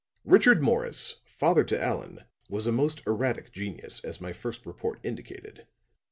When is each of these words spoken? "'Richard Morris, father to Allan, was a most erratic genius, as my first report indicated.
"'Richard 0.25 0.63
Morris, 0.63 1.21
father 1.25 1.63
to 1.63 1.79
Allan, 1.79 2.23
was 2.49 2.65
a 2.65 2.71
most 2.71 3.03
erratic 3.05 3.51
genius, 3.51 4.03
as 4.03 4.19
my 4.19 4.33
first 4.33 4.65
report 4.65 4.99
indicated. 5.03 5.67